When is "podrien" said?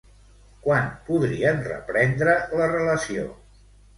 1.09-1.61